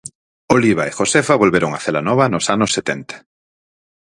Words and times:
Oliva 0.55 0.83
e 0.89 0.95
Josefa 0.97 1.41
volveron 1.43 1.71
a 1.73 1.81
Celanova 1.85 2.25
nos 2.29 2.45
anos 2.55 2.71
setenta. 2.77 3.15